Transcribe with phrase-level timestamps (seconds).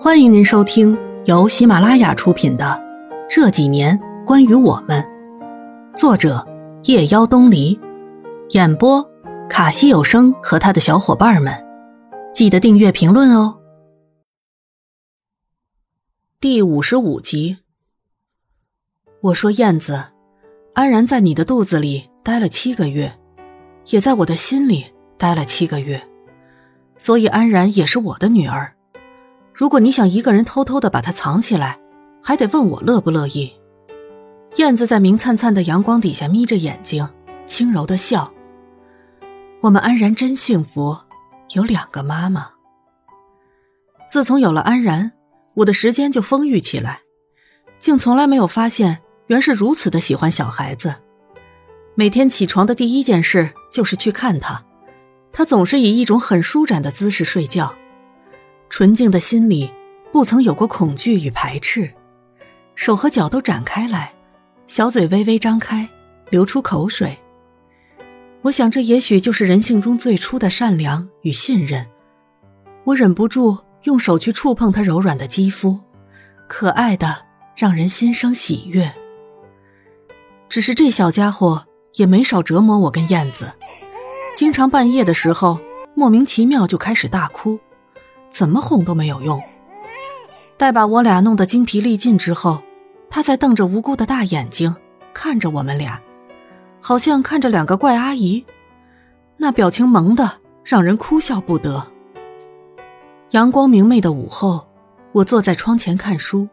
[0.00, 2.64] 欢迎您收听由喜马拉雅出品的
[3.28, 5.02] 《这几年关于我们》，
[5.96, 6.46] 作者
[6.84, 7.76] 夜妖东篱，
[8.50, 9.04] 演播
[9.50, 11.52] 卡西有声和他的小伙伴们。
[12.32, 13.58] 记得订阅、评论哦。
[16.38, 17.56] 第五十五集，
[19.20, 20.00] 我说燕子，
[20.74, 23.12] 安然在你的肚子里待了七个月，
[23.88, 24.86] 也在我的心里
[25.18, 26.00] 待了七个月，
[26.98, 28.72] 所以安然也是我的女儿。
[29.58, 31.80] 如果你想一个人偷偷的把它藏起来，
[32.22, 33.52] 还得问我乐不乐意。
[34.54, 37.08] 燕子在明灿灿的阳光底下眯着眼睛，
[37.44, 38.32] 轻柔的笑。
[39.60, 40.96] 我们安然真幸福，
[41.54, 42.50] 有两个妈妈。
[44.08, 45.10] 自从有了安然，
[45.54, 47.00] 我的时间就丰裕起来，
[47.80, 50.94] 竟从来没有发现原是如此的喜欢小孩子。
[51.96, 54.64] 每天起床的第一件事就是去看他，
[55.32, 57.74] 他总是以一种很舒展的姿势睡觉。
[58.70, 59.70] 纯净的心里，
[60.12, 61.90] 不曾有过恐惧与排斥，
[62.74, 64.12] 手和脚都展开来，
[64.66, 65.88] 小嘴微微张开，
[66.30, 67.18] 流出口水。
[68.42, 71.86] 我想，这也许就是人性中最初的善良与信任。
[72.84, 75.80] 我忍不住用手去触碰他柔软的肌肤，
[76.46, 77.24] 可爱的
[77.56, 78.90] 让人心生喜悦。
[80.48, 83.52] 只是这小家伙也没少折磨我跟燕子，
[84.36, 85.58] 经常半夜的时候
[85.94, 87.58] 莫名其妙就开始大哭。
[88.30, 89.40] 怎么哄都没有用。
[90.56, 92.62] 待把我俩弄得精疲力尽之后，
[93.08, 94.74] 他才瞪着无辜的大眼睛
[95.14, 96.00] 看着我们俩，
[96.80, 98.44] 好像看着两个怪阿姨，
[99.36, 101.86] 那表情萌的让人哭笑不得。
[103.30, 104.66] 阳光明媚的午后，
[105.12, 106.48] 我坐在窗前看书，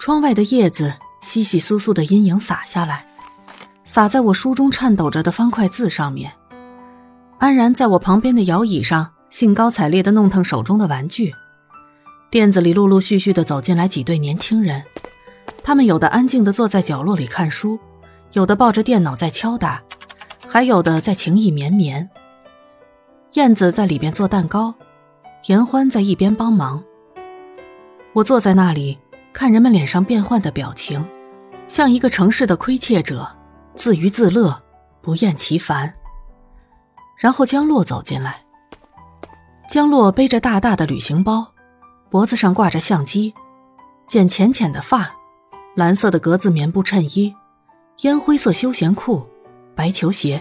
[0.00, 0.92] 窗外的叶子
[1.22, 3.06] 稀稀疏疏的阴影洒下来，
[3.82, 6.32] 洒在我书中颤抖着的方块字上面。
[7.38, 9.15] 安然在我旁边的摇椅上。
[9.30, 11.34] 兴高采烈的弄腾手中的玩具，
[12.30, 14.82] 店子里陆陆续续的走进来几对年轻人，
[15.62, 17.78] 他们有的安静的坐在角落里看书，
[18.32, 19.82] 有的抱着电脑在敲打，
[20.48, 22.08] 还有的在情意绵绵。
[23.32, 24.74] 燕子在里边做蛋糕，
[25.46, 26.82] 严欢在一边帮忙。
[28.14, 28.98] 我坐在那里
[29.34, 31.04] 看人们脸上变幻的表情，
[31.68, 33.28] 像一个城市的窥窃者，
[33.74, 34.62] 自娱自乐，
[35.02, 35.92] 不厌其烦。
[37.18, 38.45] 然后江洛走进来。
[39.68, 41.52] 江洛背着大大的旅行包，
[42.08, 43.34] 脖子上挂着相机，
[44.06, 45.10] 剪浅浅的发，
[45.74, 47.34] 蓝色的格子棉布衬衣，
[48.02, 49.26] 烟灰色休闲裤，
[49.74, 50.40] 白球鞋，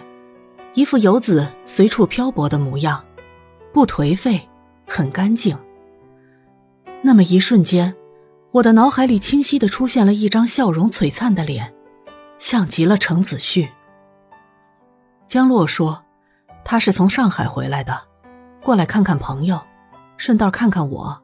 [0.76, 3.04] 一副游子随处漂泊的模样，
[3.74, 4.48] 不颓废，
[4.88, 5.58] 很干净。
[7.02, 7.96] 那么一瞬间，
[8.52, 11.74] 我的脑海里清晰的出现了一张笑容璀璨的脸，
[12.38, 13.68] 像极了程子旭。
[15.26, 16.04] 江洛说，
[16.64, 18.00] 他是从上海回来的。
[18.66, 19.62] 过来看看朋友，
[20.18, 21.22] 顺道看看我，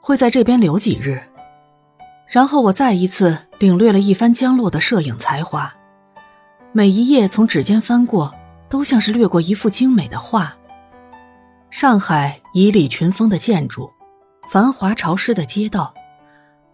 [0.00, 1.20] 会在这边留几日。
[2.28, 5.74] 然后我再一次领略了一番江洛的摄影才华，
[6.70, 8.32] 每一页从指尖翻过，
[8.68, 10.56] 都像是掠过一幅精美的画。
[11.70, 13.90] 上海迤逦群峰的建筑，
[14.48, 15.92] 繁华潮湿的街道，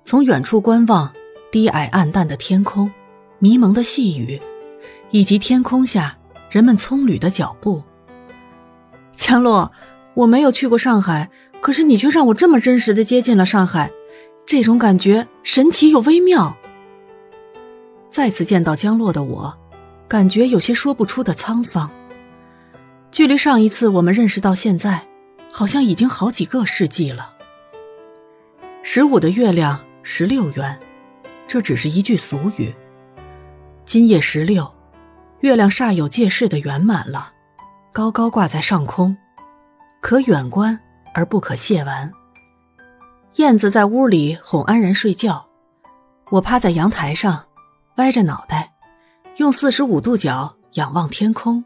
[0.04, 1.10] 从远处观望，
[1.50, 2.92] 低矮暗淡的天空，
[3.38, 4.38] 迷蒙的细雨，
[5.10, 6.19] 以及天空下
[6.50, 7.82] 人们葱旅的脚步。
[9.20, 9.70] 江洛，
[10.14, 11.28] 我没有去过上海，
[11.60, 13.91] 可是你却让我这么真实的接近了上海，
[14.47, 16.56] 这种感觉神奇又微妙。
[18.08, 19.58] 再次见到江洛的我，
[20.08, 21.91] 感觉有些说不出的沧桑。
[23.12, 25.06] 距离上一次我们认识到现在，
[25.50, 27.34] 好像已经好几个世纪了。
[28.82, 30.81] 十五的月亮十六圆，
[31.47, 32.75] 这只是一句俗语。
[33.84, 34.72] 今夜十六，
[35.41, 37.34] 月亮煞有介事的圆满了。
[37.92, 39.16] 高高挂在上空，
[40.00, 40.78] 可远观
[41.12, 42.10] 而不可亵玩。
[43.34, 45.44] 燕子在屋里哄安然睡觉，
[46.30, 47.44] 我趴在阳台上，
[47.96, 48.72] 歪着脑袋，
[49.38, 51.64] 用四十五度角仰望天空。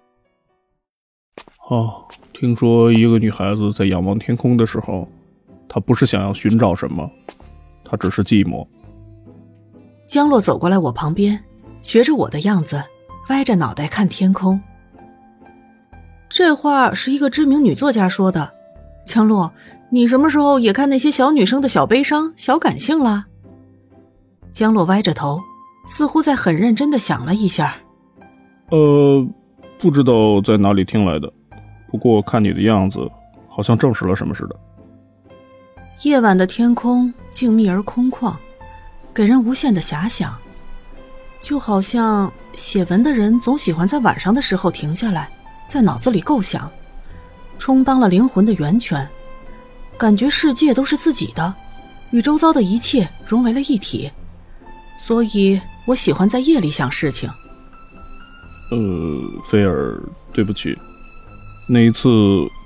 [1.68, 2.02] 哦，
[2.32, 5.06] 听说一个女孩子在仰望天空的时候，
[5.68, 7.10] 她不是想要寻找什么，
[7.84, 8.66] 她只是寂寞。
[10.06, 11.38] 江洛走过来我旁边，
[11.82, 12.82] 学着我的样子，
[13.28, 14.58] 歪着脑袋看天空。
[16.28, 18.52] 这话是一个知名女作家说的，
[19.06, 19.52] 江洛，
[19.90, 23.26] 你什么时候也看那些小女生的小悲伤、小感性了？
[24.52, 25.40] 江洛歪着头，
[25.86, 27.76] 似乎在很认真的想了一下。
[28.70, 29.24] 呃，
[29.78, 31.32] 不知道在哪里听来的，
[31.88, 32.98] 不过看你的样子，
[33.48, 34.56] 好像证实了什么似的。
[36.02, 38.34] 夜晚的天空静谧而空旷，
[39.14, 40.34] 给人无限的遐想，
[41.40, 45.28] 就好像写文的人总喜欢在晚上的时候停下来。
[45.68, 46.70] 在脑子里构想，
[47.58, 49.08] 充当了灵魂的源泉，
[49.98, 51.54] 感觉世界都是自己的，
[52.10, 54.10] 与周遭的一切融为了一体，
[55.00, 57.28] 所以我喜欢在夜里想事情。
[58.70, 58.78] 呃，
[59.48, 60.00] 菲尔，
[60.32, 60.76] 对不起，
[61.68, 62.08] 那一次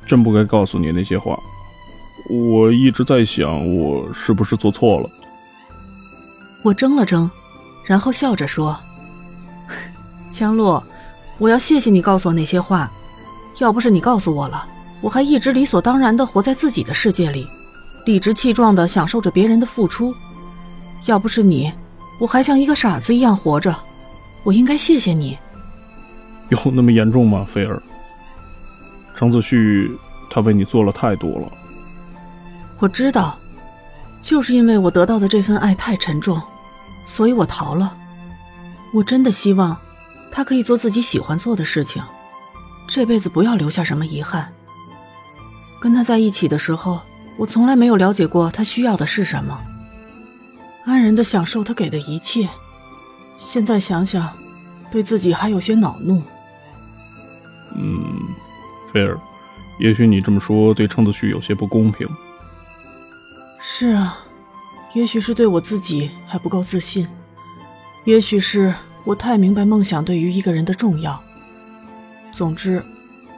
[0.06, 1.38] 真不该告诉你那些话。
[2.30, 5.10] 我一直在想，我是不是做错了。
[6.62, 7.30] 我怔了怔，
[7.84, 8.78] 然后笑着说
[10.30, 10.82] ：“江洛，
[11.38, 12.90] 我要谢谢你告诉我那些话。
[13.58, 14.66] 要不是你告诉我了，
[15.00, 17.46] 我还一直理所当然的活在自己的世界里，
[18.04, 20.14] 理直气壮的享受着别人的付出。
[21.06, 21.72] 要不是你，
[22.20, 23.74] 我还像一个傻子一样活着。
[24.44, 25.36] 我应该谢谢你。
[26.50, 27.82] 有那么严重吗，菲儿？
[29.16, 29.90] 程子旭
[30.30, 31.50] 他为你做了太多了。
[32.78, 33.36] 我知道，
[34.22, 36.40] 就是因为我得到的这份爱太沉重。”
[37.04, 37.96] 所以我逃了。
[38.92, 39.76] 我真的希望
[40.30, 42.02] 他可以做自己喜欢做的事情，
[42.86, 44.52] 这辈子不要留下什么遗憾。
[45.80, 47.00] 跟他在一起的时候，
[47.36, 49.60] 我从来没有了解过他需要的是什么，
[50.84, 52.48] 安然的享受他给的一切。
[53.38, 54.36] 现在想想，
[54.90, 56.22] 对自己还有些恼怒。
[57.76, 58.20] 嗯，
[58.92, 59.18] 菲儿，
[59.78, 62.08] 也许你这么说对程子旭有些不公平。
[63.60, 64.24] 是啊。
[64.94, 67.06] 也许是对我自己还不够自信，
[68.06, 68.74] 也许是
[69.04, 71.20] 我太明白梦想对于一个人的重要。
[72.32, 72.84] 总之，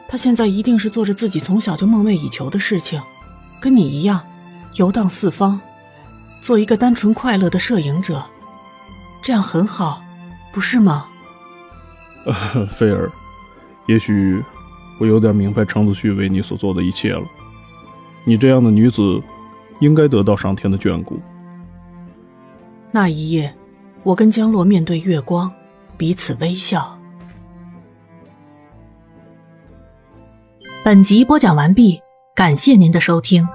[0.09, 3.01] 他现在一定是做着自己从小就梦寐以求的事情，
[3.61, 4.21] 跟你一样，
[4.75, 5.61] 游荡四方，
[6.41, 8.23] 做一个单纯快乐的摄影者，
[9.23, 10.03] 这样很好，
[10.53, 11.07] 不是吗？
[12.77, 13.11] 菲儿，
[13.87, 14.43] 也许
[14.99, 17.23] 我有点明白程子旭为你所做的一切了。
[18.25, 19.23] 你这样的女子，
[19.79, 21.19] 应该得到上天的眷顾。
[22.91, 23.55] 那一夜，
[24.03, 25.53] 我跟江洛面对月光，
[25.97, 26.99] 彼此微笑。
[30.83, 32.01] 本集播讲完毕，
[32.35, 33.47] 感谢您的收听。